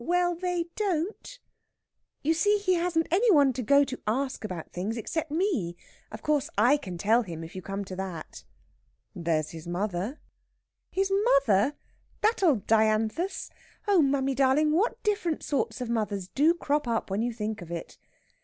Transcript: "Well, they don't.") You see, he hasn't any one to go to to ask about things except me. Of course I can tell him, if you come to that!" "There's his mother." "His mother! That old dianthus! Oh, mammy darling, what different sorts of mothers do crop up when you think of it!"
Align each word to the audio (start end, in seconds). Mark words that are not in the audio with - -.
"Well, 0.03 0.33
they 0.33 0.65
don't.") 0.75 1.37
You 2.23 2.33
see, 2.33 2.57
he 2.57 2.73
hasn't 2.73 3.05
any 3.11 3.29
one 3.31 3.53
to 3.53 3.61
go 3.61 3.83
to 3.83 3.95
to 3.97 4.01
ask 4.07 4.43
about 4.43 4.71
things 4.71 4.97
except 4.97 5.29
me. 5.29 5.77
Of 6.11 6.23
course 6.23 6.49
I 6.57 6.77
can 6.77 6.97
tell 6.97 7.21
him, 7.21 7.43
if 7.43 7.55
you 7.55 7.61
come 7.61 7.85
to 7.85 7.95
that!" 7.97 8.43
"There's 9.13 9.51
his 9.51 9.67
mother." 9.67 10.19
"His 10.89 11.11
mother! 11.11 11.75
That 12.21 12.41
old 12.41 12.65
dianthus! 12.65 13.51
Oh, 13.87 14.01
mammy 14.01 14.33
darling, 14.33 14.71
what 14.71 15.03
different 15.03 15.43
sorts 15.43 15.81
of 15.81 15.89
mothers 15.91 16.29
do 16.29 16.55
crop 16.55 16.87
up 16.87 17.11
when 17.11 17.21
you 17.21 17.31
think 17.31 17.61
of 17.61 17.69
it!" 17.69 17.99